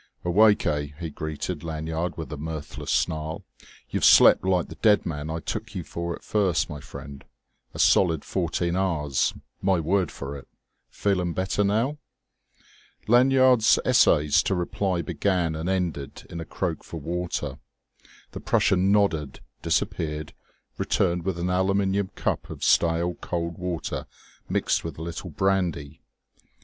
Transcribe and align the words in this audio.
"Awake, 0.25 0.65
eh?" 0.65 0.87
he 0.99 1.11
greeted 1.11 1.63
Lanyard 1.63 2.17
with 2.17 2.33
a 2.33 2.35
mirthless 2.37 2.89
snarl. 2.89 3.43
"You've 3.91 4.03
slept 4.03 4.43
like 4.43 4.67
the 4.67 4.73
dead 4.81 5.05
man 5.05 5.29
I 5.29 5.39
took 5.39 5.75
you 5.75 5.83
for 5.83 6.15
at 6.15 6.23
first, 6.23 6.71
my 6.71 6.79
friend 6.79 7.23
a 7.75 7.77
solid 7.77 8.25
fourteen 8.25 8.75
hours, 8.75 9.35
my 9.61 9.79
word 9.79 10.09
for 10.11 10.35
it! 10.35 10.47
Feeling 10.89 11.33
better 11.33 11.63
now?" 11.63 11.99
Lanyard's 13.07 13.77
essays 13.85 14.41
to 14.41 14.55
reply 14.55 15.03
began 15.03 15.53
and 15.53 15.69
ended 15.69 16.25
in 16.31 16.39
a 16.39 16.45
croak 16.45 16.83
for 16.83 16.99
water. 16.99 17.59
The 18.31 18.39
Prussian 18.39 18.91
nodded, 18.91 19.39
disappeared, 19.61 20.33
returned 20.79 21.25
with 21.25 21.37
an 21.37 21.51
aluminium 21.51 22.07
cup 22.15 22.49
of 22.49 22.63
stale 22.63 23.13
cold 23.21 23.59
water 23.59 24.07
mixed 24.49 24.83
with 24.83 24.97
a 24.97 25.03
little 25.03 25.29
brandy. 25.29 26.01